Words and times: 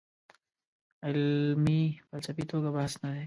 علمي 1.05 1.81
فلسفي 2.09 2.43
توګه 2.51 2.69
بحث 2.75 2.93
نه 3.03 3.09
دی. 3.13 3.19